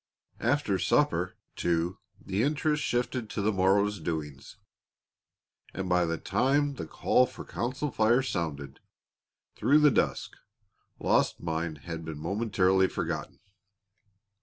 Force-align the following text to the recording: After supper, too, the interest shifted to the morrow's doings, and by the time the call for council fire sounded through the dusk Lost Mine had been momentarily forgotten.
After 0.39 0.79
supper, 0.79 1.37
too, 1.55 1.99
the 2.19 2.41
interest 2.41 2.81
shifted 2.81 3.29
to 3.29 3.41
the 3.43 3.51
morrow's 3.51 3.99
doings, 3.99 4.57
and 5.75 5.87
by 5.87 6.05
the 6.05 6.17
time 6.17 6.73
the 6.73 6.87
call 6.87 7.27
for 7.27 7.45
council 7.45 7.91
fire 7.91 8.23
sounded 8.23 8.79
through 9.53 9.77
the 9.77 9.91
dusk 9.91 10.37
Lost 10.97 11.39
Mine 11.39 11.75
had 11.75 12.03
been 12.03 12.17
momentarily 12.17 12.87
forgotten. 12.87 13.41